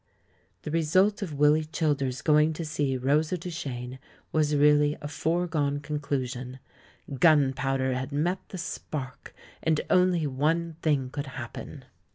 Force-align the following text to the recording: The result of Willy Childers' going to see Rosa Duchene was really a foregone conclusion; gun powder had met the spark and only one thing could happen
The 0.63 0.71
result 0.71 1.21
of 1.21 1.35
Willy 1.35 1.63
Childers' 1.63 2.23
going 2.23 2.53
to 2.53 2.65
see 2.65 2.97
Rosa 2.97 3.37
Duchene 3.37 3.99
was 4.31 4.55
really 4.55 4.97
a 4.99 5.07
foregone 5.07 5.79
conclusion; 5.79 6.57
gun 7.19 7.53
powder 7.53 7.93
had 7.93 8.11
met 8.11 8.39
the 8.49 8.57
spark 8.57 9.35
and 9.61 9.79
only 9.91 10.25
one 10.25 10.75
thing 10.81 11.11
could 11.11 11.27
happen 11.27 11.83